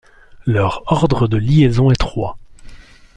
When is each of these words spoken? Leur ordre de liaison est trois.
Leur 0.47 0.81
ordre 0.87 1.27
de 1.27 1.37
liaison 1.37 1.91
est 1.91 1.95
trois. 1.95 2.39